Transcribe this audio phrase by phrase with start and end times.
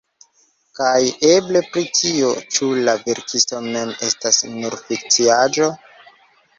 [0.79, 1.01] Kaj
[1.31, 5.75] eble pri tio, ĉu la verkisto mem estas nur fikciaĵo?